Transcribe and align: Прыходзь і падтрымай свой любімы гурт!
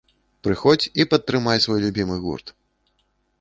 Прыходзь 0.45 0.87
і 1.03 1.05
падтрымай 1.11 1.61
свой 1.67 1.79
любімы 1.85 2.15
гурт! 2.25 2.47